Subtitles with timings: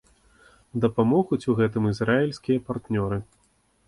[0.85, 3.21] Дапамогуць у гэтым ізраільскія партнёры.